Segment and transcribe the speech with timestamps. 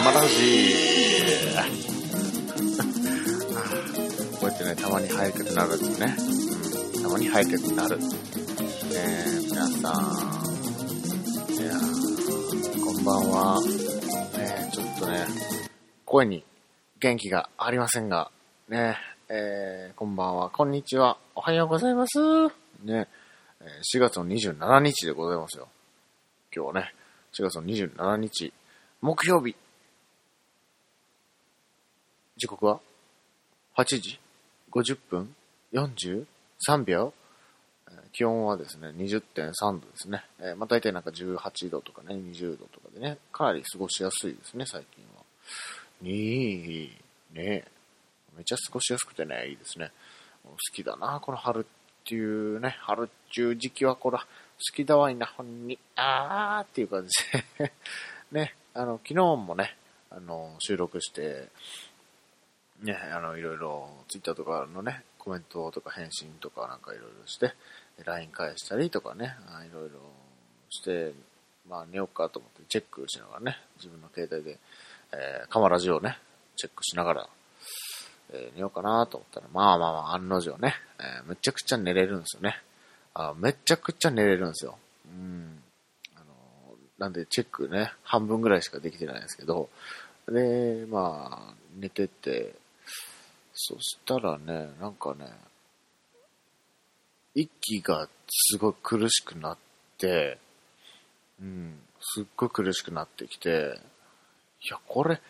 [0.00, 0.40] しのちゃんの生ラジ
[4.40, 6.16] こうやってね、たまに早くなるんですね。
[6.96, 7.98] うん、たまに早くなる。
[7.98, 9.92] ねえ、皆さん。
[11.52, 11.72] いや
[12.82, 13.60] こんばんは。
[13.60, 13.68] ね
[14.68, 15.26] え、ちょっとね、
[16.06, 16.44] 声に
[16.98, 18.30] 元気がありませんが、
[18.68, 18.96] ね
[19.28, 22.18] え、ーこんばんは、こんにちは、おはようございます。
[22.84, 23.06] ね、
[23.60, 25.68] え4月の27日でございますよ。
[26.54, 26.94] 今日ね、
[27.34, 28.52] 4月の27日、
[29.02, 29.54] 木曜日。
[32.40, 32.80] 時刻は
[33.76, 34.18] ？8時
[34.70, 35.34] ？50分
[35.74, 37.12] ？43秒？
[38.12, 40.24] 気温はですね、20.3度ですね。
[40.40, 45.22] えーまあ大体なんか18度とかね、20度とかでね、かなり過ごしやすいですね、最近は。
[46.02, 46.90] いい、
[47.34, 47.64] ね。
[48.34, 49.92] めっちゃ過ごしやすくてね、いいですね。
[50.42, 51.64] 好きだな、この春っ
[52.06, 54.24] ていうね、春っていう時期はこら、好
[54.74, 57.12] きだわいな、ほんに、あーっていう感じ
[57.58, 57.72] で、
[58.32, 59.76] ね、あの、昨日もね、
[60.08, 61.50] あの、収録して、
[62.82, 67.52] ね、あの、いろいろ、ツイッターとかのね、コメントとか返信とかなんかいろいろして、
[68.04, 69.36] LINE 返したりとかね、
[69.70, 69.98] いろいろ
[70.70, 71.12] して、
[71.68, 74.58] まあ寝ようかと思ってチェックしながらね、自分の携帯で、
[75.12, 76.18] えー、カマラジをね、
[76.56, 77.28] チェックしながら、
[78.32, 82.60] えー寝ようかなと思ったら、まあまあまあ、案の定ね、えーめちゃくちゃ寝れるんですよね。
[83.12, 84.78] あめちゃくちゃ寝れるんですよ。
[85.06, 85.60] うん。
[86.16, 86.24] あの、
[86.98, 89.68] なんでチェックね、半分ぐらいしかできてないんですけど、
[90.28, 92.54] で、まあ、寝てって、
[93.52, 95.26] そしたらね、なんかね、
[97.34, 99.56] 息がすごい苦しくなっ
[99.98, 100.38] て、
[101.40, 103.80] うん、すっごい苦しくなってきて、
[104.62, 105.20] いや、これ、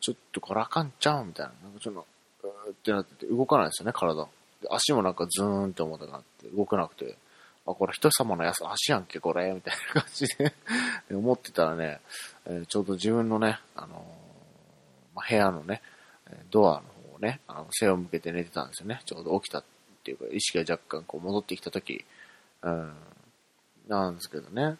[0.00, 1.52] ちょっとこれあかんちゃうみたいな。
[1.64, 2.06] なんかちょっと、
[2.44, 4.28] うーってなってて、動かないですよね、体。
[4.70, 7.16] 足もなんかズーンって重たくなって、動かなくて、
[7.66, 10.54] あ、これ人様のやつ足やんけ、これ、みたいな感じで
[11.10, 12.00] 思ってたらね、
[12.46, 15.82] えーちょうど自分のね、あのーまあ、部屋のね、
[16.50, 16.82] ドアの
[17.18, 19.00] ね、あの背を向けて寝てたんですよね。
[19.04, 19.64] ちょうど起きたっ
[20.04, 22.04] ていうか、意識が若干こう戻ってきた時、
[22.62, 22.92] うん、
[23.88, 24.76] なんですけどね、あの、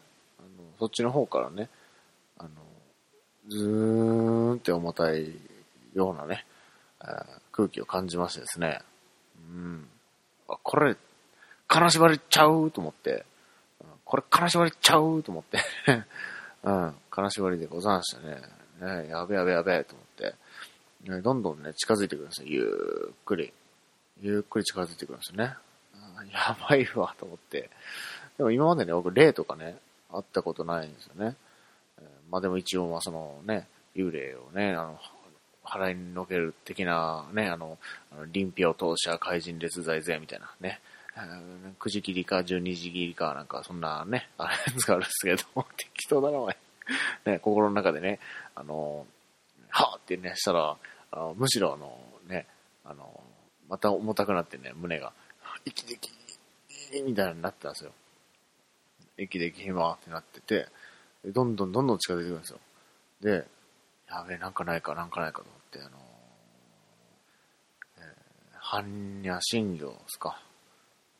[0.78, 1.68] そっちの方からね、
[2.38, 2.50] あの、
[3.48, 5.32] ずーんって重たい
[5.94, 6.44] ようなね、
[7.02, 7.06] え
[7.52, 8.80] 空気を感じましてですね、
[9.48, 9.88] うん、
[10.48, 10.96] あ、これ、
[11.68, 13.24] 金縛りちゃうと思って、
[14.04, 15.58] これ金縛りちゃうと思って、
[16.62, 18.40] うん、金縛りでございましたね。
[18.80, 20.34] ねやべやべやべと思って、
[21.10, 22.48] ねどんどんね、近づいてくるんですよ。
[22.48, 23.52] ゆっくり。
[24.20, 25.54] ゆっくり近づいてくるんですよね。
[26.32, 27.70] やばいわ、と思って。
[28.38, 29.76] でも今までね、僕、霊とかね、
[30.10, 31.36] 会ったことないんですよね。
[32.30, 34.98] まあでも一応、まあそのね、幽霊をね、あの、
[35.64, 37.78] 払いにのける的なね、あの、
[38.12, 40.80] あの臨氷当社怪人列在税みたいなね、
[41.78, 46.56] 9時切りか12時切りかなんかそんなね、あれやつがあるんですけど、 適当だな、お前。
[47.24, 48.20] ね、心の中でね、
[48.54, 49.06] あの、
[49.70, 50.76] はぁってね、したら、
[51.12, 52.46] あむしろあの、ね、
[52.84, 53.22] あの、
[53.68, 55.12] また重たくなってね、胸が、
[55.64, 56.10] 息でき、
[57.04, 57.92] みたいになってたんですよ。
[59.18, 60.68] 息できひまってなってて、
[61.24, 62.58] どんどんどんどん近づいてくるんですよ。
[63.20, 63.46] で、
[64.08, 65.98] やべえ、なんかないか、なんかないかと思って、あの
[67.98, 70.40] えー、般若心経ですか。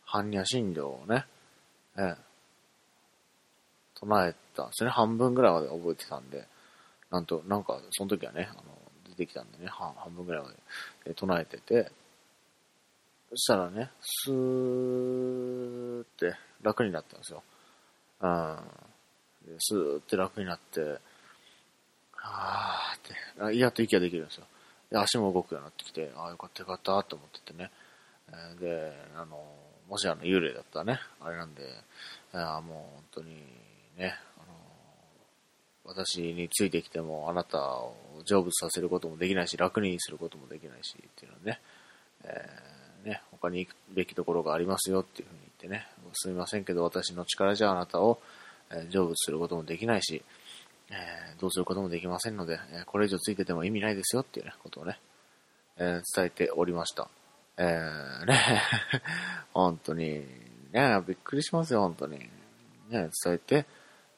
[0.07, 1.27] 般若心経をね、
[1.99, 2.27] ええ
[3.99, 4.91] 唱えたんですね。
[4.91, 6.47] 半分ぐらいまで覚えてたんで、
[7.11, 8.86] なんと、なんか、その時はね、あの、出
[9.17, 10.55] てきたんでね、半分ぐらいまで
[11.07, 11.91] え唱えてて、
[13.31, 17.43] そしたらね、スーって楽になったんですよ。
[18.21, 18.57] うん。
[19.47, 20.99] でスーって楽になって、はーっ
[23.39, 24.47] て、あやっと息ができるんですよ。
[24.91, 27.71] で、足も動くようになってきて、ああ、よかったよかったと思っててね。
[28.61, 29.45] で、あの、
[29.89, 33.37] もしあの幽霊だったらね、あれなんで、いやもう本当に
[33.97, 34.15] ね、
[35.97, 37.95] 私についてきてもあなたを
[38.27, 41.61] 成仏させることもできないし、楽にすることもできないし、っていうのね、
[42.25, 48.21] えーね、他に行くべきところがありますよっていうふうに言ってね、すみませんけど私の力じゃあなたを、
[48.71, 50.23] え成仏することもできないし、
[50.91, 54.99] えーどうすることもできませんので、えこれ以上ついてても意味ないですよっていうね、ことをね、
[55.79, 57.09] え伝えておりました。
[57.59, 58.63] えー、ね、
[59.53, 60.27] 本当に、
[60.73, 62.19] ね、びっくりしますよ、本当に。
[62.19, 62.29] ね、
[62.91, 63.67] 伝えて、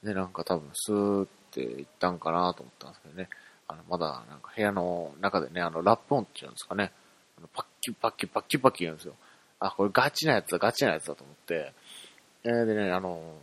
[0.02, 3.28] で、なんか多分、スーッって言ったんかなと思ったんですけどね、
[3.66, 6.92] あの、まだ、なんか部屋の中でね、あの、ラップ音って言うんですかね、
[7.38, 9.14] あのパッキュパッキュパッキュパッキュ言うんですよ。
[9.60, 11.72] あ、これガチなやつだ、ガチなやつだと思って、
[12.44, 13.38] えーでね、あの、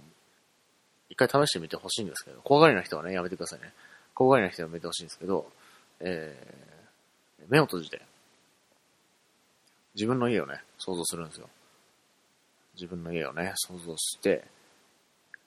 [1.10, 3.74] 一回試してみてほしいんですけど、怖がりな人はね、やめてくださいね。
[4.14, 5.50] 怖がりな人はやめてほしいんですけど、
[6.00, 8.02] えー、目を閉じて、
[9.94, 11.50] 自分の家をね、想像するんですよ。
[12.76, 14.44] 自分の家をね、想像して、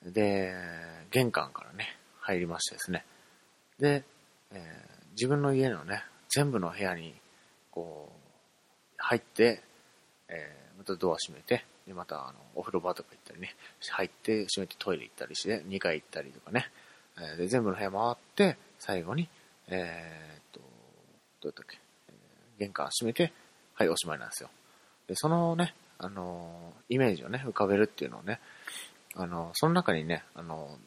[0.03, 0.53] で、
[1.11, 1.98] 玄関からね、
[2.29, 3.05] 入りましてですね、
[3.79, 4.03] で、
[4.51, 7.15] えー、自分の家のね、全部の部屋に、
[7.71, 9.63] こう、入って、
[10.27, 13.55] えー、またドア閉めて、で、また、あの、お風呂場とか行ったりね、
[13.89, 16.69] 入って、閉めてトイレ行ったりして、2階行ったりとかね、
[17.17, 19.27] えー、で、全部の部屋回って、最後に、
[19.67, 21.79] えー、っと、どうやったっけ、
[22.59, 23.33] 玄関閉めて、
[23.73, 24.49] はい、おしまいなんですよ。
[25.07, 28.39] で、そのね、あのイメージをね、浮かべるっていうのをね、
[29.15, 30.77] あのその中にね、あの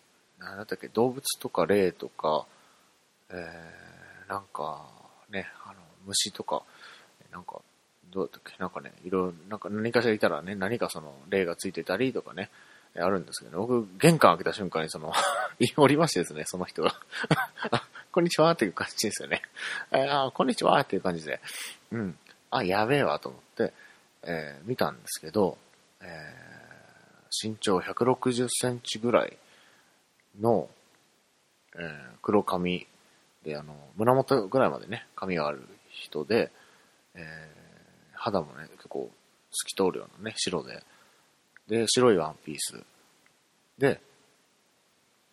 [0.44, 2.46] なんだったっけ、動物とか霊とか、
[3.30, 4.86] えー、なんか、
[5.30, 5.74] ね、あの、
[6.06, 6.62] 虫とか、
[7.30, 7.60] なんか、
[8.12, 12.50] どうだったっけ、なんかね、いろいろ、なんか何かしらいたらね、何かその、霊がついてたりとかね、
[12.96, 15.12] あるんですけど、僕、玄関開けた瞬間にその
[15.78, 16.94] おりましてですね、その人が、
[18.12, 19.42] こんにちはっていう感じですよね。
[19.90, 21.40] あ、こんにちはっていう感じで、
[21.90, 22.18] うん。
[22.50, 23.72] あ、やべえわと思って、
[24.22, 25.56] えー、見たんですけど、
[26.02, 29.38] えー、身長160センチぐらい
[30.40, 30.68] の、
[31.74, 32.86] えー、黒髪
[33.44, 36.50] で、あの、胸元ぐらいまでね、髪がある人で、
[37.14, 37.22] えー、
[38.14, 39.10] 肌もね、結構
[39.50, 40.82] 透き通るようなね、白で、
[41.68, 42.82] で、白いワンピース。
[43.78, 44.00] で、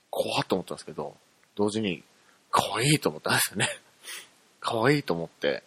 [0.10, 1.16] 怖っと思ったんですけど、
[1.56, 2.04] 同時に、
[2.52, 3.68] 可愛いと思ったんですよね。
[4.60, 5.64] 可愛いと思って、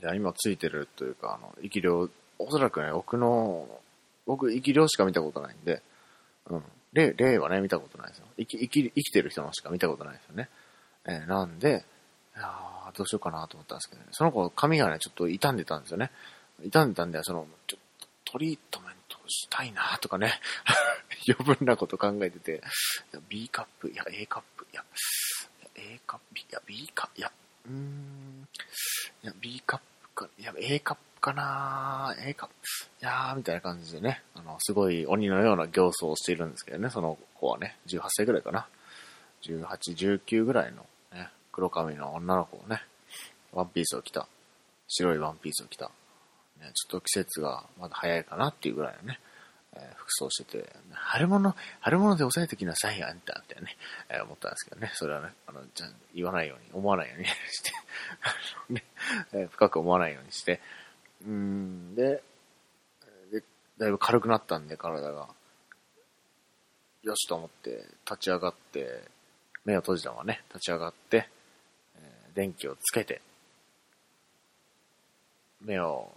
[0.00, 3.80] じゃあ今ついてるというか、あの、生き量、おそらくね、僕の、
[4.26, 5.82] 僕、生き量しか見たことないんで、
[6.46, 6.64] うん。
[6.96, 8.26] 例、例はね、見たことないですよ。
[8.38, 10.48] 生き、生き、生きてる人のしか見たことないですよね。
[11.04, 11.84] えー、なんで、
[12.36, 12.52] いや
[12.96, 14.08] どうしようかなと思ったんですけどね。
[14.12, 16.10] その子、髪がね、ちょっと傷んでたんですよね。
[16.62, 17.80] 傷んでたんで、その、ちょっ
[18.24, 20.40] とトリートメントしたいなとかね。
[21.28, 22.62] 余分なこと考えてて、
[23.28, 24.84] B カップ、いや、A カップ、いや、
[25.74, 27.32] A カップ、いや、B カップ、いや、
[27.66, 28.48] うーん、
[29.22, 32.14] いや、B カップか、いや、A カップかな。
[32.24, 32.54] A カップ、
[33.02, 38.68] いやー、みたいな感じでね、あの、すごい鬼のような形相をしているんですけどね、その子はね、18歳ぐらいかな。
[39.42, 42.80] 18、19ぐらいのね、黒髪の女の子をね、
[43.52, 44.28] ワンピースを着た、
[44.86, 45.86] 白いワンピースを着た、
[46.60, 49.18] ね、ちょっと季節がまだ早いかなっていうぐらいのね、
[49.74, 53.76] え服装してて、春物、春物で抑えてきなさいよ、あんた、みたいなね、
[54.10, 57.72] えー、思ったんですけどね、それはね、あの、じゃ言わないように、思わないようにして
[58.72, 58.84] ね、
[59.32, 60.60] えー、深く思わないようにして、
[61.24, 62.22] うん、で、
[63.32, 63.42] で、
[63.78, 65.28] だいぶ軽くなったんで、体が。
[67.02, 69.04] よしと思って、立ち上がって、
[69.64, 71.28] 目を閉じたままね、立ち上がって、
[71.96, 73.20] えー、電気をつけて、
[75.60, 76.12] 目を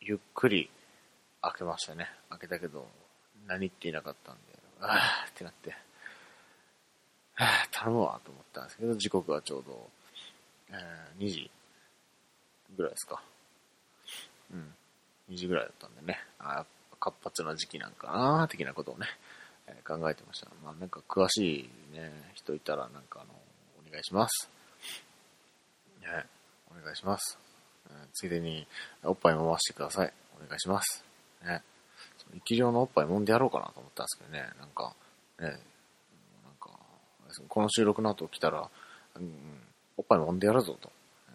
[0.00, 0.70] ゆっくり
[1.42, 2.08] 開けましたね。
[2.30, 2.86] 開けたけど、
[3.46, 4.40] 何っていなかったんで、
[4.80, 5.74] あーってなって、
[7.36, 9.90] あー頼むわと思ったんですけど、時刻はちょうど、
[10.70, 11.50] えー、2時
[12.76, 13.22] ぐらいですか。
[14.52, 14.74] うん。
[15.30, 16.64] 2時ぐらいだったんでね、あ
[16.98, 19.06] 活発な時期なんかな的なことをね、
[19.66, 20.48] えー、考えてました。
[20.62, 23.32] まあなんか詳しいね、人いたらなんかあの、
[23.86, 24.50] お願いします。
[26.02, 26.06] ね、
[26.70, 27.38] お願いします。
[27.88, 28.66] えー、ついでに、
[29.04, 30.12] おっぱいも回してください。
[30.42, 31.04] お願いします。
[31.44, 31.62] ね。
[32.34, 34.94] 生き量のおっぱい揉んでやろうかなと思ったんですけどね、なんか、
[35.40, 35.56] ね、なん
[36.60, 36.70] か、
[37.48, 38.70] この収録の後来たら、
[39.16, 39.32] うん、
[39.96, 40.92] おっぱい揉んでやるぞと。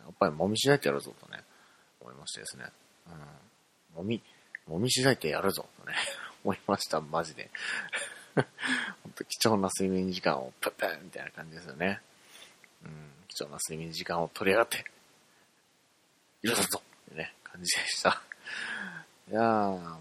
[0.07, 1.43] おっぱい揉みしだいてやるぞとね、
[2.00, 2.65] 思いましてですね。
[3.07, 4.21] うん、揉み、
[4.69, 5.67] 揉みしだいてやるぞ。
[5.79, 5.95] とね、
[6.43, 7.50] 思いました、マジで。
[8.35, 8.45] 本
[9.15, 12.01] 当貴重な睡眠時間をプップンみたいな感じですよね。
[12.83, 14.85] うん、貴重な睡眠時間を取り上がって、
[16.43, 16.77] いるぞと。
[17.12, 18.21] いうね、感じでした。
[19.29, 20.00] いやー、もう、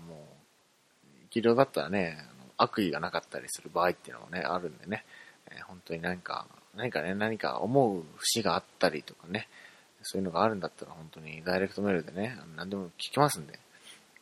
[1.25, 2.19] 生き量だったらね、
[2.57, 5.05] 悪意がなかったりする場合っていうのもね、あるんでね、
[5.51, 9.49] えー、本当に何か、何かね、何か思う節があったりとかね、
[10.05, 13.59] そういうのがあるんだったら本当にダイレクトメールでね、何でも聞きますんで、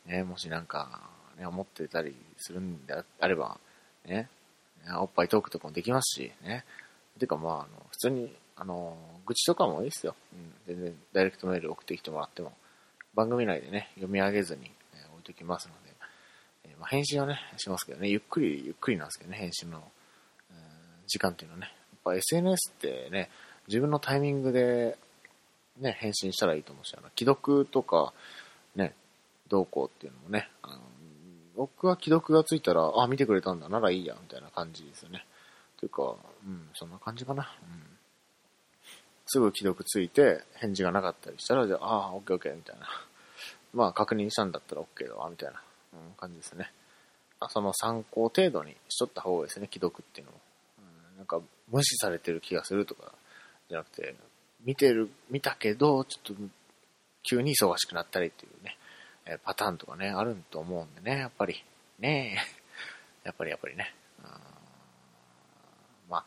[0.07, 1.01] ね、もしなんか、
[1.39, 3.59] ね、思ってたりするんであれば、
[4.07, 4.29] ね、
[5.01, 6.65] おっぱいトークとかもできますし、ね。
[7.19, 8.97] てかまあ、あの、普通に、あの、
[9.27, 10.15] 愚痴とかもいいですよ。
[10.33, 12.53] うん、全然ダイレクトメール送ってきてもらっても、
[13.15, 14.71] 番組内でね、読み上げずに
[15.13, 15.95] 置、いときますので、
[16.65, 19.83] えー、まあ、返信はね、しますけどね、ゆっくり、ゆっくりなんですけどね、返信の、
[21.07, 21.67] 時間っていうのはね。
[21.93, 23.31] やっぱ SNS ってね、
[23.69, 24.97] 自分のタイミングで、
[25.79, 28.13] ね、返信したらいいと思うし、あの、既読とか、
[28.77, 28.95] ね、
[29.49, 30.83] どうこうっていうのもね、あの
[31.57, 35.27] 僕は既読がついたら、あ、見てくれたんだ、ならいいや、みたいな感じですよね。
[35.79, 37.55] というか、うん、そんな感じかな。
[37.63, 37.83] うん。
[39.27, 42.87] すぐ既読ついて、返事がなかったりしたら、じゃあ、あ、オッケーオッケー、みたいな。
[43.75, 45.63] まあ確認したんだったら OK だわ、みたいな、
[45.95, 46.73] うん、感じですね。
[47.41, 50.41] あ、その参考程度にしとった方がいいですね、既読っていうのも。
[50.79, 53.13] うん、なんか無視されてる気がするとか、
[53.69, 54.15] じゃなくて、
[54.65, 56.43] 見てる、見たけど、ちょっと
[57.23, 58.77] 急に忙しくなったりっていうね、
[59.27, 61.65] えパターンとかね、あると思うんでね、やっぱり。
[61.99, 62.63] ねえ。
[63.25, 63.95] やっぱりやっぱりね。
[66.09, 66.25] まあ、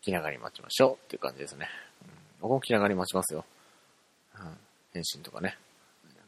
[0.00, 1.68] 気長に待ちましょうっていう感じですね。
[2.02, 2.08] うん、
[2.40, 3.44] 僕も気長に待ちますよ。
[4.34, 4.58] うん、
[4.92, 5.56] 返信とかね。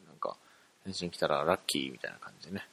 [0.07, 0.37] なんか、
[0.85, 2.67] 返信来たらラッキーみたいな感じでね。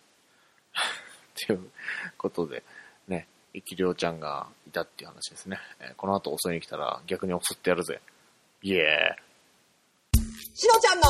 [0.72, 1.70] っていう
[2.16, 2.62] ことで、
[3.08, 5.58] ね、生きりょうちゃんがいたっていう話ですね。
[5.80, 8.00] えー、この後襲いに来たら逆に襲ってやるぜ。
[8.62, 10.18] イエー
[10.54, 11.06] しのちゃんの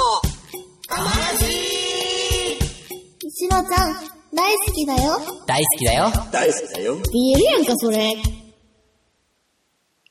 [3.34, 3.94] しのちゃん、
[4.34, 5.18] 大好きだよ。
[5.46, 6.10] 大好きだよ。
[6.30, 6.96] 大好きだよ。
[7.12, 8.16] 見えるやんか、それ。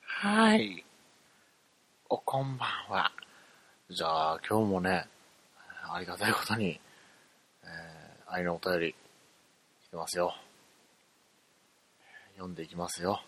[0.01, 0.83] はい。
[2.09, 3.11] おこんばんは。
[3.89, 5.07] じゃあ、今日もね、
[5.91, 6.79] ありがたいことに、
[7.63, 8.95] えー、愛のお便り、
[9.85, 10.35] 来てますよ。
[12.33, 13.21] 読んでいきますよ。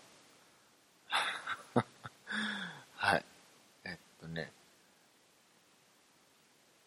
[2.94, 3.24] はい。
[3.84, 4.52] えっとね、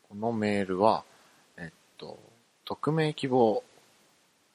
[0.10, 1.04] このメールは、
[1.58, 2.18] えっと、
[2.66, 3.64] 匿名希望、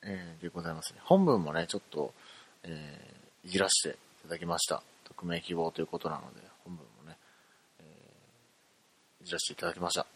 [0.03, 1.01] えーでございますね。
[1.05, 2.12] 本文もね、ちょっと、
[2.62, 4.83] えーいじらせていただきました。
[5.05, 7.17] 匿名希望ということなので、本文もね、
[7.81, 10.07] えーいじらせていただきました。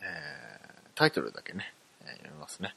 [0.00, 0.08] えー
[0.94, 2.74] タイトルだけね、えー読みますね。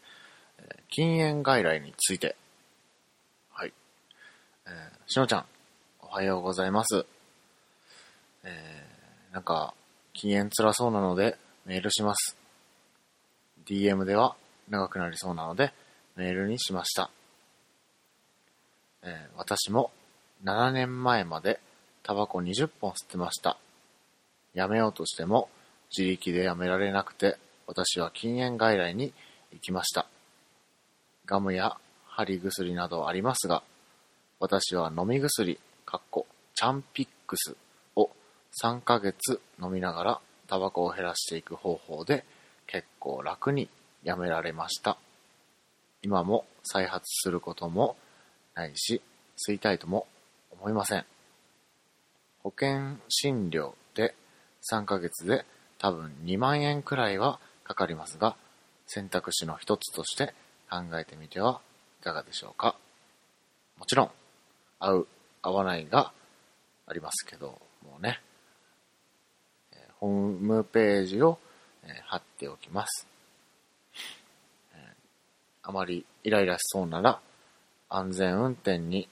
[0.60, 2.36] えー禁煙外来について。
[3.52, 3.74] はい。
[4.68, 4.74] えー
[5.08, 5.46] しのちゃん、
[6.02, 7.06] おはようございます。
[8.44, 9.74] えーなんか、
[10.14, 12.38] 禁煙辛そうなので、メールします。
[13.66, 14.36] DM では
[14.70, 15.74] 長くなりそうなので、
[16.16, 17.10] メールにしました。
[19.04, 19.92] えー私も
[20.44, 21.60] 7年前まで
[22.04, 23.58] タバコ20本吸ってました。
[24.54, 25.50] やめようとしても
[25.96, 27.38] 自力でやめられなくて、
[27.68, 29.14] 私は禁煙外来に
[29.52, 30.08] 行きました。
[31.26, 33.64] ガムや貼り薬などありますが、
[34.40, 36.26] 私は飲み薬、かっこ、
[36.56, 37.56] チャンピックス
[37.96, 38.10] を
[38.64, 42.26] 3ヶ月飲みながらタバコを減らしていく方法で
[42.68, 43.70] 結構楽に
[44.04, 44.98] やめられました。
[46.02, 47.96] 今も再発することも
[48.54, 49.02] ないし、
[49.38, 50.08] 吸いたいとも
[50.52, 51.06] 思いません。
[52.44, 54.14] 保険診療で
[54.70, 55.46] 3ヶ月で
[55.78, 58.36] 多分2万円くらいはかかりますが、
[58.88, 60.34] 選択肢の一つとして
[60.70, 61.62] 考えてみては
[62.02, 62.76] いかがでしょうか。
[63.78, 64.12] もちろん、
[64.80, 65.08] 合う、
[65.44, 66.12] 合わないが
[66.88, 68.20] ありますけど、もうね、
[70.02, 71.40] ホームページを、
[71.84, 73.08] え貼っておきます。
[75.64, 77.22] あまりイライラしそうなら、
[77.88, 79.08] 安全運転に、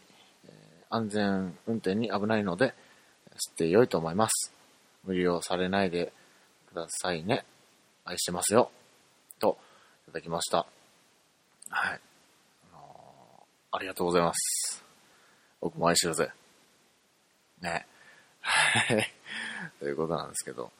[0.90, 2.74] 安全運転に危ないので、
[3.34, 4.52] 吸って良いと思います。
[5.04, 6.12] 無理をされないで
[6.68, 7.46] くださいね。
[8.04, 8.72] 愛してますよ。
[9.40, 9.58] と、
[10.08, 10.66] いただきました。
[11.70, 12.02] はい。
[12.74, 14.84] あのーありがとうございます。
[15.62, 16.32] 僕も愛してるぜ。
[17.62, 17.86] ね。
[18.42, 19.08] はい。
[19.80, 20.72] ということなんですけど。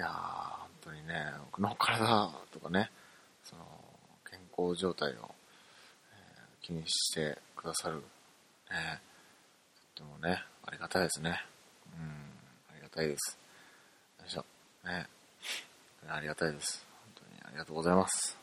[0.00, 2.90] いやー、本当にね、僕の体とかね、
[3.44, 3.62] その、
[4.30, 8.02] 健康状態を、えー気にしてくださる、ね、
[9.94, 11.44] とってもね、ありがたいですね。
[11.94, 12.08] うん、
[12.72, 13.38] ありがたいです。
[14.20, 14.44] よいしょ。
[14.86, 15.06] ね。
[16.08, 16.86] ありがたいです。
[17.04, 18.38] 本当にありがとうございます。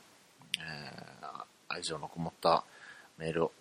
[0.60, 2.64] えー愛情のこもった
[3.18, 3.52] メールを、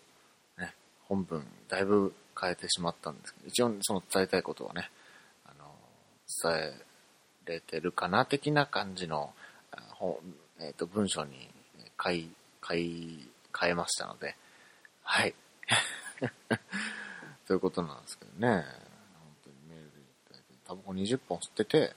[0.58, 0.74] ね、
[1.08, 4.90] 本文、だいぶ変えてしまったんですけど、一応その伝えたいことはね、
[5.46, 5.74] あの、
[6.42, 6.85] 伝え
[7.46, 9.32] れてるかな的な感じの、
[10.60, 11.48] えっ、と、文章に
[12.02, 12.30] 書い、
[12.66, 14.36] 書い、変えましたので、
[15.02, 15.34] はい。
[17.46, 18.64] ということなんですけどね、本
[19.44, 21.94] 当にメールでいただいて、タバコ20本吸ってて、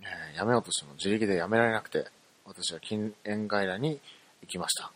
[0.00, 2.06] えーやめようとしても自力でやめられなくて、
[2.44, 4.00] 私は禁煙外来に
[4.42, 4.92] 行きました。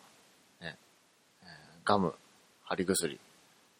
[0.61, 0.77] ね
[1.41, 1.49] えー
[1.83, 2.15] ガム、
[2.63, 3.19] 貼り薬、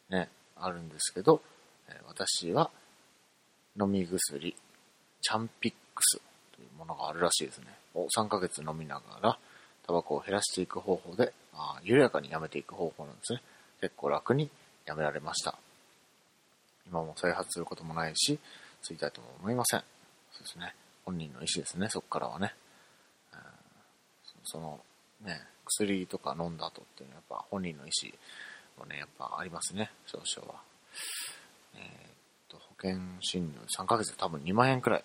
[0.10, 1.41] ね、あるんですけど、
[1.88, 2.69] えー私は
[3.79, 4.55] 飲み薬、
[5.22, 6.19] チャンピッス
[6.55, 7.67] というものがあるらしいですね。
[7.93, 9.38] を3ヶ月飲みながら、
[9.85, 13.41] タバコを減らしていく方法で、あ緩やかにやめていく方法なんですね。
[13.81, 14.50] 結構楽に
[14.85, 15.57] やめられました。
[16.88, 18.39] 今も再発することもないし、
[18.81, 19.79] 吸いたいとも思いません。
[20.31, 20.75] そうですね。
[21.05, 22.53] 本人の意思ですね、そこからはね。
[23.33, 23.39] うん
[24.43, 24.79] そその、
[25.21, 28.12] ね、薬とか飲んだ後っていうのはやっぱ本人の意思
[28.77, 30.62] もね、やっぱありますね、少々は。
[31.75, 32.13] えーっ
[32.50, 35.03] と、保険診療3ヶ月で多分2万円くらい。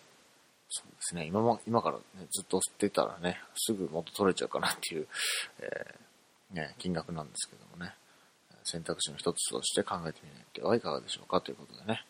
[0.70, 5.08] そうですね、今も、今からね、ずっと吸ってたらね、すぐ元取れちゃうかなっていう、
[5.60, 7.94] えーね、金額なんですけどもね。
[8.64, 12.04] 選択肢の一つとして考えてみてはいかがでしょうかということでね。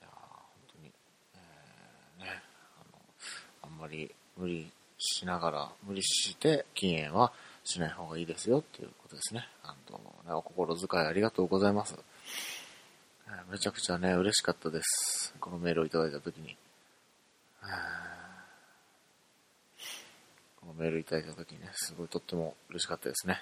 [0.00, 0.40] いや本
[0.72, 0.92] 当に、
[1.36, 2.42] えーね、
[2.80, 3.00] あの、
[3.62, 9.48] あんまり無理しながら、無理して禁煙はしない方がいいですよっていうことですね。
[9.62, 11.96] あの、ね、お心遣いありがとうございます。
[13.50, 15.34] めちゃくちゃね、嬉しかったです。
[15.38, 16.56] このメールをいただいたときに。
[20.60, 23.40] このメールいただいたときにね、すごいとっても嬉しかったですね。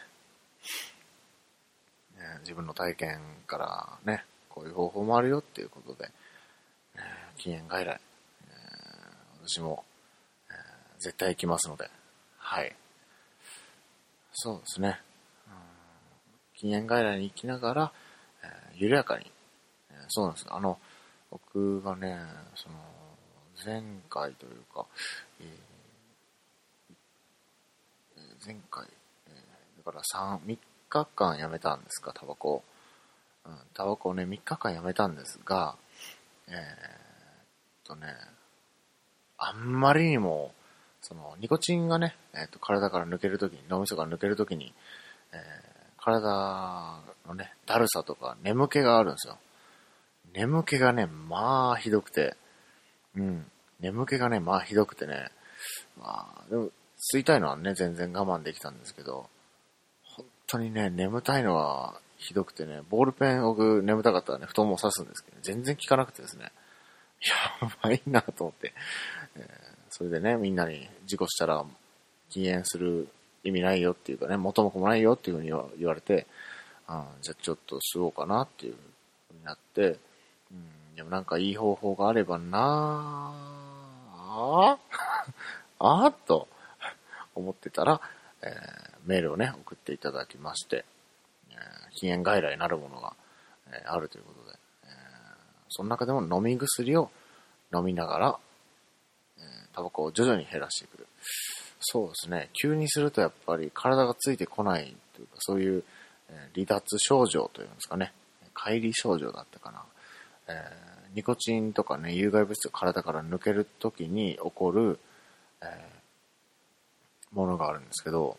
[2.17, 6.11] ね自分の体験からね、こういう方法もあるよっていうことで、
[6.97, 7.03] えー
[7.37, 8.01] 禁煙外来、
[8.47, 9.85] えー私も、
[10.51, 11.91] えー絶対行きますので、
[12.39, 12.75] はい。
[14.33, 15.01] そうですね。
[16.57, 17.93] 禁煙外来に行きながら、
[18.43, 19.31] え緩やかに、
[19.91, 20.79] えそうなんですあの、
[21.31, 22.19] 僕がね、
[22.55, 22.77] その、
[23.65, 24.87] 前回というか、
[25.41, 25.47] えー
[28.47, 28.87] 前回、
[29.29, 30.59] えーだから3、3
[30.89, 32.63] 日間やめたんですか、タバコ。
[33.47, 35.77] うん、タバコをね、3日間やめたんですが、
[36.49, 36.57] えーっ
[37.85, 38.09] とね、
[39.39, 40.53] あんまりにも、
[41.01, 44.75] その、ニコチンがね、えーっと、体から抜けるときに、脳みそが抜けるときに、
[45.33, 49.39] えー体のね、だるさとか眠気があるんですよ。
[50.35, 52.37] 眠気がね、まあひどくて、
[53.17, 53.47] うん、
[53.81, 55.31] 眠気がね、まあひどくてね、
[55.99, 56.71] まあ、でも、
[57.15, 59.29] 吸いたいのはね、全然我慢できたんですけど、
[60.03, 66.53] 本当にね、眠たいのはひどくてね、ボールペン僕眠たかったらね、布団も刺すんですけど、全然効かなくてですね、
[67.63, 68.73] やばいなと思って、
[69.37, 71.65] えーそれでね、みんなに事故したら
[72.29, 73.07] 禁煙する
[73.45, 76.27] 意味ないよっていうかね、元も子もないよっていうふうに言われて、
[76.89, 80.01] あじゃあちょっと吸おうかなっていうふうになって、
[80.95, 83.35] でもなんかいい方法があればな
[84.17, 84.79] あ
[85.79, 86.49] あーと
[87.35, 88.01] 思ってたら、
[88.43, 90.85] えーメールをね、送っていただきまして、
[91.51, 93.15] えー禁煙外来なるものが、
[93.69, 94.91] えーあるということで、えー
[95.69, 97.11] その中でも飲み薬を
[97.75, 98.39] 飲みながら、
[99.39, 101.07] えータバコを徐々に減らしてくる。
[101.81, 102.51] そうですね。
[102.61, 105.85] 急にするとやっぱり体がついてこないというか、そういう、
[106.31, 108.15] え離脱症状というんですかね。
[108.55, 109.85] 乖離症状だったかな。
[110.49, 114.99] えーニコチンとかね、有害物質が体から抜けるときに起こる、
[115.63, 115.95] えー
[117.35, 118.39] ものがあるんですけど、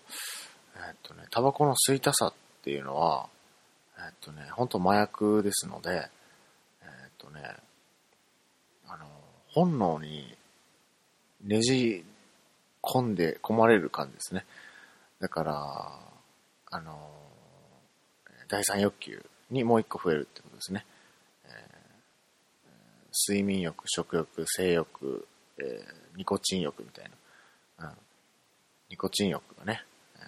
[0.75, 3.27] えーっとね、タバコの吸いたさっていうのは、
[3.97, 6.09] えーっとね、本当麻薬ですので、
[6.81, 7.41] えっとね、
[8.87, 9.05] あの、
[9.49, 10.35] 本能に
[11.43, 12.03] ねじ
[12.81, 14.45] 込んで、込まれる感じですね。
[15.19, 15.99] だから、
[16.71, 17.09] あの、
[18.47, 20.85] 第三欲求にもう一個増えるってことですね。
[23.15, 27.11] 睡眠欲、食欲、性欲、えーニコチン欲みたい
[27.77, 27.87] な。
[27.89, 27.95] うん、
[28.89, 29.83] ニコチン欲がね、
[30.15, 30.19] え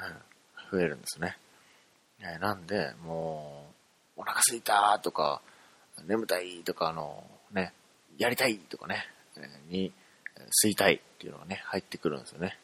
[0.00, 1.36] ーうん、増えるんですね。
[2.20, 3.70] えーなんで、も
[4.16, 5.40] う、お腹すいたとか、
[6.06, 7.72] 眠たいとか、あの、ね、
[8.18, 9.92] やりたいとかね、えに、
[10.64, 12.58] 吸いたいっていうのがね、入ってくるんですよね。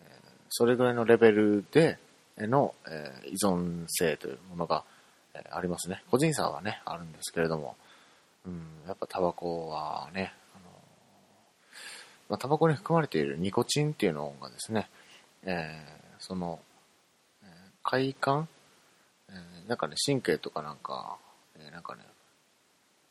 [0.00, 0.02] え
[0.48, 1.98] それぐらいのレベルで
[2.38, 4.84] の、えー依存性というものが、
[5.34, 6.02] えありますね。
[6.10, 7.76] 個人差はね、あるんですけれども、
[8.46, 10.64] うん、やっぱタバコはね、あの
[12.30, 14.88] まあ、タバコに含まれているニコチンっていうのがですね、
[15.44, 16.60] えーその、
[17.42, 17.48] えー
[17.82, 18.48] 快感、
[19.28, 21.16] えーなんかね、神経とかなんか、
[21.58, 22.02] えーなんかね、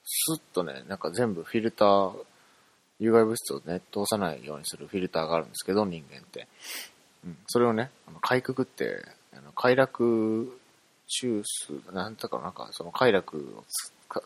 [0.06, 2.14] スッとね、なんか全部フィルター、
[3.00, 6.48] 有害物質をね、通さないようにするフィルターがあるんですけど、人間って。
[7.26, 9.04] うん、それをね、あのかいくって、
[9.36, 10.60] あの快楽
[11.08, 13.64] 中枢、なんだかなんか、その快楽を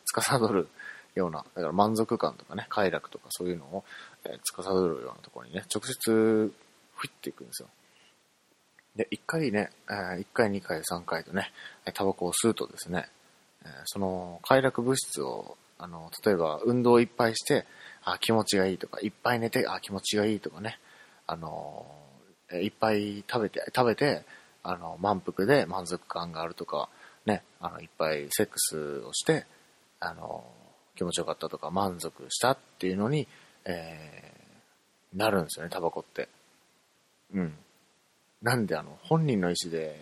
[0.05, 0.67] つか司る
[1.15, 3.83] ような、だから満足感とかね、快楽とかそういうのを、
[4.25, 6.53] えー司るようなところにね、直接、
[6.95, 7.69] ふいっていくんですよ。
[8.95, 11.51] で、1回ね、え1回、2回、3回とね、
[11.93, 13.09] タバコを吸うとですね、
[13.63, 17.65] えーその快楽物質を、あの、例えば運動をいっぱいして、
[18.03, 20.79] あ、気持ちがいいとか、いっぱい寝て、あ、気持ちがいいとかね、
[21.27, 24.23] あの、ーいっぱい食べて、食べて、
[24.63, 26.89] あの、満腹で満足感があるとか、
[27.25, 29.45] ね、あの、いっぱいセックスをして、
[29.99, 30.43] あの、
[30.95, 33.27] 気持ちよかったとか、満足したっていうのに、
[33.65, 34.27] えー
[35.13, 36.27] なるんですよね、タバコって。
[37.33, 37.55] うん。
[38.41, 39.97] なんで、あの、本人の意思で、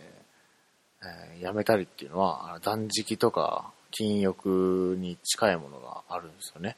[1.03, 6.75] えーやめたりっていうのは、あの断食とか禁欲に近いものがあるんですよね。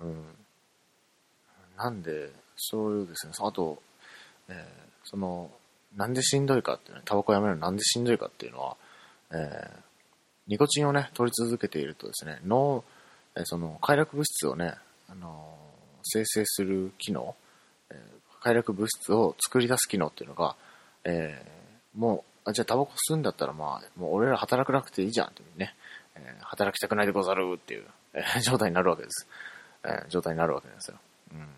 [0.00, 0.24] うん。
[1.76, 3.80] なんで、そういうですね、あと、
[4.48, 5.50] えーその、
[5.96, 8.76] なんでしんどいかっていうね、タバコやめるのなんでしんどいかっていうのは、
[9.32, 9.82] えー
[10.48, 12.82] ニコチンをね、取り続けているとですね、脳、
[13.36, 14.74] えーその、快楽物質をね、
[15.08, 15.56] あの
[16.02, 17.36] 生成する機能、
[17.90, 17.98] えー
[18.42, 20.56] 快楽物質を作り出す機能っていうのが、
[21.04, 25.74] えーもう、あじゃあタバコ吸うんだったらまあ、もう俺ら働かなくていいじゃんっていうね、
[26.16, 29.28] えー働きたくないでござるっていう、えー状態になるわけです。
[29.84, 30.98] えー状態になるわけですよ。
[31.32, 31.48] うん。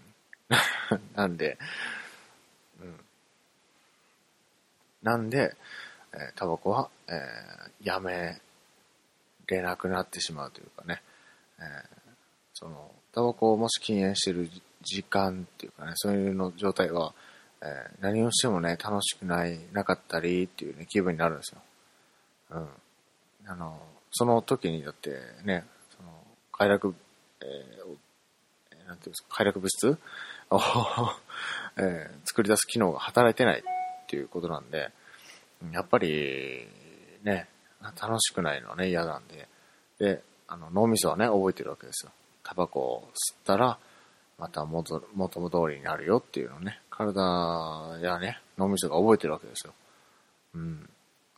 [1.17, 1.57] なんで、
[2.83, 3.01] うん。
[5.05, 5.55] なんで、
[6.13, 7.15] えータバコは、えー
[7.87, 8.41] やめ
[9.47, 11.03] れなくなってしまうというかね、
[11.61, 11.65] えー
[12.55, 14.49] その、タバコをもし禁煙してる
[14.83, 17.13] 時間っていうかね、そういうの状態は、
[17.63, 21.61] えー何をしてもね、楽しくない、なかったりっていうね、気分になるんですよ。
[22.53, 22.69] うん。
[23.47, 25.11] あの、その時にだって
[25.45, 25.65] ね、
[25.95, 26.09] その
[26.51, 26.95] 快楽、
[27.43, 27.97] えー
[28.83, 29.99] えなんていうんですか、快楽物質
[30.51, 30.59] を、
[31.77, 33.63] えー作り出す機能が働いてない
[34.05, 34.91] っていうことなんで、
[35.73, 36.67] やっぱり、
[37.23, 37.49] ね、
[38.01, 39.49] 楽しくないのはね、嫌なんで、
[39.99, 42.13] で、あの、脳みそはね、覚えてるわけですよ。
[42.43, 43.79] タバコを吸ったら、
[44.39, 49.73] また元、元々通りになるよっていうのね、体やね、脳みそが覚えてるわけですよ。
[50.55, 50.89] うん。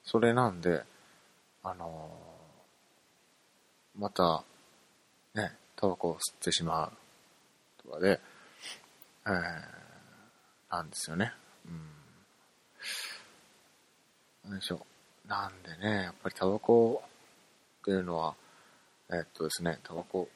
[0.05, 0.83] それなんで、
[1.63, 2.37] あのー
[3.99, 4.45] また、
[5.35, 6.93] ね、タバコを吸ってしまう
[7.83, 8.21] とかで、
[9.27, 9.33] えー、
[10.71, 11.33] なんですよね。
[11.67, 11.81] うん。
[14.49, 15.29] なんでしょう。
[15.29, 18.35] なんでね、やっぱりタバコっていうのは、
[19.11, 20.29] えっとですね、タバコ、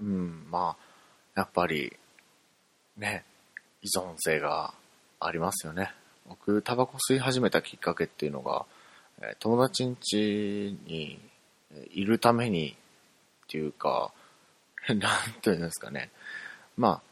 [0.00, 1.96] うん、まあ、やっぱり、
[2.96, 3.24] ね、
[3.82, 4.74] 依存性が
[5.18, 5.92] ありますよね。
[6.28, 8.64] 僕、タバコ吸い始めたきっかけっていうのが、
[9.20, 11.20] え友達ん家に
[11.90, 12.76] いるために
[13.44, 14.12] っていうか、
[14.88, 16.10] なんていうんですかね。
[16.76, 17.02] ま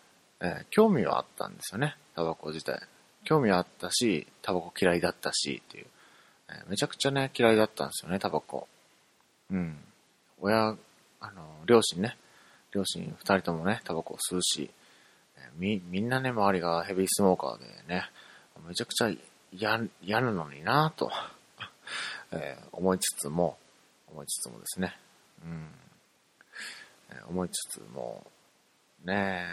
[0.41, 2.81] あ、えー興味はあったんですよね、タバコ自体。
[3.29, 5.87] 興味はあったし、タバコ嫌いだったしっていう。
[6.71, 8.67] めちゃくちゃね、嫌いだったんですよね、タバコ。
[9.51, 9.77] うん。
[10.41, 10.75] 親、
[11.21, 12.17] あの、両親ね、
[12.73, 14.71] 両親二人ともね、タバコを吸うし、
[15.59, 18.09] み、みんなね、周りがヘビースモーカーでね、
[18.67, 19.11] めちゃくちゃ
[19.53, 21.13] 嫌、嫌なのになぁと、
[22.33, 23.59] えー思いつつも、
[24.11, 24.99] 思いつつもですね、
[25.45, 25.69] うん。
[27.29, 28.27] 思いつつも、
[29.05, 29.47] ね、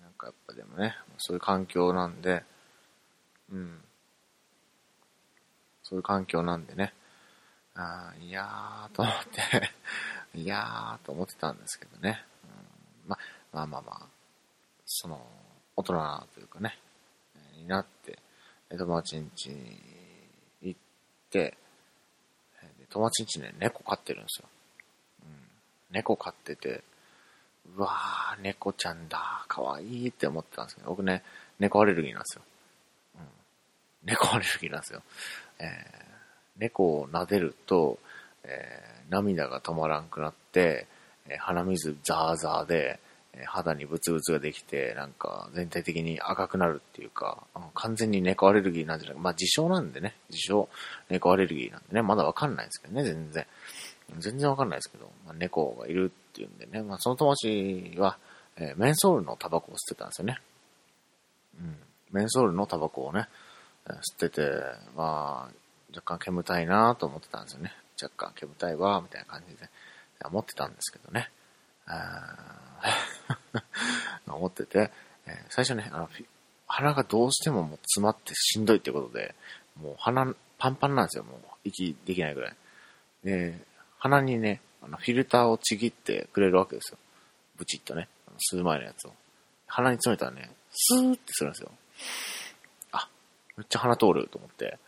[0.00, 2.44] なんかやっぱでもね、そういう環境なんで、
[3.52, 3.80] うん。
[5.82, 6.92] そういう環境なんでね、
[7.74, 9.72] あーいやーと思って、
[10.38, 12.24] いやーと思ってたんですけどね。
[12.44, 13.18] うん、ま、
[13.52, 14.06] まあまあまあ、
[14.84, 15.26] その、
[15.76, 16.78] 大人というかね、
[17.56, 18.18] になって、
[18.70, 19.80] え友達ん家に
[20.60, 20.80] 行っ
[21.30, 21.56] て、
[22.90, 24.48] 友達ん家ね、猫飼ってるんですよ。
[25.22, 25.48] うん、
[25.90, 26.82] 猫飼ってて、
[27.76, 31.22] うわー、猫ちゃんだ、かわいいって思ってたんですけど、僕ね、
[31.58, 32.42] 猫アレルギーなんですよ。
[34.04, 35.02] 猫アレルギーなんですよ。
[35.58, 36.08] えー
[36.60, 37.98] 猫を撫でると、
[38.44, 40.86] えー涙が止まらんくなって、
[41.28, 42.98] えー鼻水ザーザーで、
[43.34, 47.38] えー肌にブツブツができて、なんか全体的に赤くなるっていうか、
[47.74, 49.22] 完全に猫アレルギーなんじゃないか。
[49.22, 50.68] まあ自称なんでね、自称
[51.08, 53.46] 猫アレルギーなんでね、まだわかんないですけどね、全然。
[54.18, 58.18] 全然わかんないですけど、まあ、猫がいるっていうんでね、まあその友達は、
[58.56, 60.38] えーメンソールのタバコを吸ってたんですよね。
[61.60, 61.76] うん。
[62.10, 63.28] メンソールのタバコをね、
[63.94, 64.50] 吸ってて、
[64.96, 65.52] まあ、
[65.94, 67.72] 若干煙たいなと思ってたんですよね。
[68.00, 69.68] 若干煙たいわ、みたいな感じで
[70.24, 71.30] 思ってたんですけどね。
[74.26, 74.90] 思ってて、
[75.26, 76.10] え最初ね、あの、
[76.66, 79.34] 鼻がどうしてももう詰まってしんどいってことで、
[79.80, 82.56] もう鼻パンパンなんですよ、もう息できないぐらい。
[83.24, 83.58] で、
[83.98, 86.98] 鼻にね、あのフィルターをちぎってくれるわけですよ。
[87.56, 88.08] ブチッとね、
[88.52, 89.12] 吸う前のやつを。
[89.66, 91.70] 鼻に詰めたらね、スーってするんですよ。
[93.58, 94.78] めっちゃ鼻通ると思って。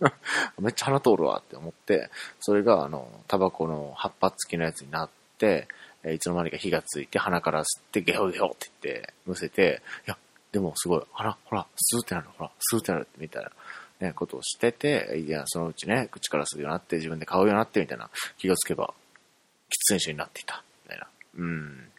[0.58, 5.68] めっちゃ鼻通るわって思って、それがあの、タバコの葉っぱ付きのやつになって、
[6.02, 10.16] えいつの間にか火がついて鼻から吸ってゲホゲホって言って、むせて、いや、
[10.52, 13.50] でもすごい、鼻、ほら、スーってなる、ほら、スーってなるってみたいな、
[14.00, 18.94] ね、ことをしてて、いや、そのうちね、口から吸うようになって、自分で買うようになって、みたいな、気がつけば、
[19.68, 21.06] 喫煙者になっていた、みたいな。
[21.36, 21.90] うん。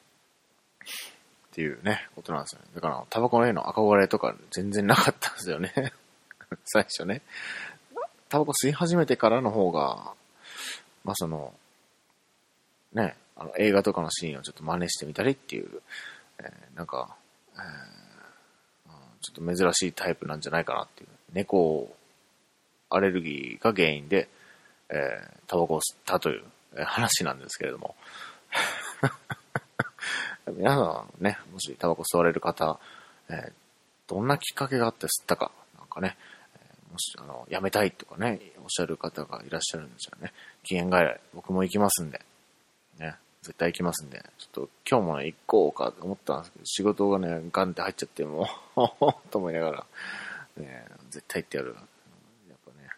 [1.56, 2.68] っていうね、ことなんですよね。
[2.76, 5.94] だから、タバコの絵の憧れとか全然なかったんですよね。
[6.66, 7.22] 最初ね。
[8.28, 10.14] タバコ吸い始めてからの方が、
[11.06, 11.54] まあその、
[12.92, 15.82] ね、あの映画とかのシーンをちょっと真似してみたりっていう、
[16.40, 17.16] えーなんか、
[17.54, 17.96] えー
[19.22, 21.10] ちょっと珍しいタイプなんじゃないかなっていう。
[21.32, 21.96] 猫
[22.90, 24.28] アレルギーが原因で、
[24.90, 26.44] えータバコを吸ったという
[26.84, 27.96] 話なんですけれども。
[30.52, 32.80] 皆さんね、もしタバコ吸われる方、
[33.30, 33.52] えー
[34.08, 36.16] どんなきっかけがあって吸ったか、なんかね、
[36.92, 42.22] もし、あの、やめたいとかね、おっしゃる方がいらっしゃるんでしたらね、期限外来、僕も行きますんで、
[43.00, 48.80] ね、絶対行きますんで、ちょっと今日もね、行こうかと思ったんですけど、仕事がね、ガンって入っちゃって、もう、
[49.32, 49.86] と思いながら、
[50.58, 51.76] ね、絶対行ってやる。
[52.50, 52.90] やっぱね、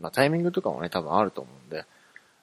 [0.00, 1.84] まあタイミングとかもね、多分あると思うんで、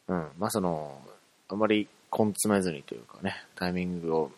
[0.08, 1.02] うん、まあその、
[1.50, 1.88] あまり
[2.18, 4.32] 根詰めずにというかね、タイミングを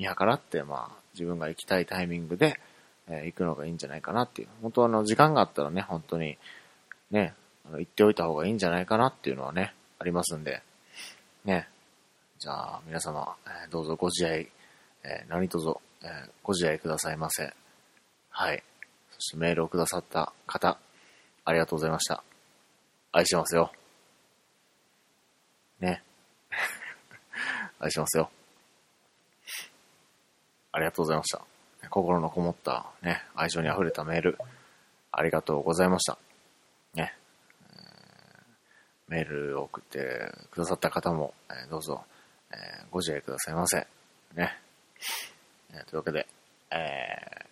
[0.00, 2.58] 見計らって、まあ自分が行きたいタイミングで、
[3.06, 4.48] えー行くのがいいんじゃないかなっていう。
[4.62, 6.38] 本当はあの、時間があったらね、本当に、
[7.10, 7.34] ね、
[7.68, 10.62] あの、行っておいた方がいいんじゃないかなっていうのはね、ありますんで、
[11.44, 11.68] ね。
[12.38, 14.48] じゃあ、皆様、えーどうぞご自愛、
[15.04, 15.68] えー何卒、
[16.02, 17.52] えーご自愛くださいませ。
[18.30, 18.62] はい。
[19.10, 20.78] そしてメールをくださった方、
[21.44, 22.22] ありがとうございました。
[23.12, 23.70] 愛してますよ。
[25.80, 26.02] ね。
[27.80, 28.30] 愛してますよ。
[30.90, 31.40] がとうございました。
[31.88, 34.38] 心のこもったね、愛情に溢れたメール、
[35.12, 36.18] ありがとうございました。
[36.94, 37.14] ね。
[39.08, 42.04] ーメールを送ってくださった方も、えーどうぞ、
[42.50, 43.86] えーご自愛くださいませ。
[44.34, 44.58] ね。
[45.72, 46.26] えーというわけで、
[46.70, 46.76] え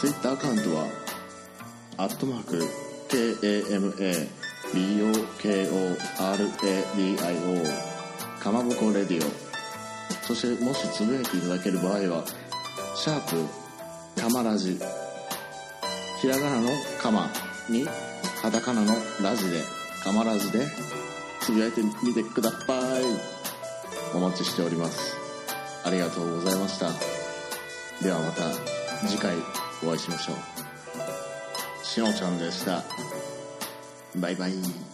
[0.00, 0.86] Twitter アカウントは
[1.98, 2.66] アットマーク
[3.10, 5.98] KAMA BOKORADIO
[8.40, 9.30] かまぼこレディオ。
[10.26, 12.24] そしてもしつぶやいていただける場合は
[12.94, 13.36] シャープ
[14.20, 14.78] かまラジ
[16.20, 16.68] ひらがなの
[17.00, 17.30] かま
[17.70, 17.86] に
[18.42, 19.62] カタカナのラジで
[20.04, 20.66] かまラジで
[21.40, 22.56] つぶやいてみてくださ
[23.00, 23.04] い。
[24.14, 25.16] お待ちしております。
[25.84, 26.90] ありがとうございました。
[28.02, 28.42] ではまた
[29.06, 29.36] 次回
[29.82, 30.36] お会いしましょう。
[31.84, 32.84] しのちゃんでした。
[34.18, 34.87] バイバイ。